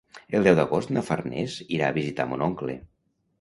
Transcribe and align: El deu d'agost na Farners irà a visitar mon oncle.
El 0.37 0.45
deu 0.47 0.55
d'agost 0.59 0.93
na 0.97 1.03
Farners 1.09 1.59
irà 1.77 1.91
a 1.93 1.95
visitar 1.99 2.27
mon 2.33 2.45
oncle. 2.49 2.79